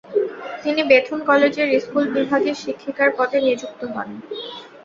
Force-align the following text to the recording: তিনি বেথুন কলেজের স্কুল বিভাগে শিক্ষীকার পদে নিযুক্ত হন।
তিনি 0.63 0.81
বেথুন 0.89 1.19
কলেজের 1.29 1.69
স্কুল 1.81 2.05
বিভাগে 2.15 2.51
শিক্ষীকার 2.63 3.09
পদে 3.17 3.39
নিযুক্ত 3.41 3.81
হন। 3.93 4.09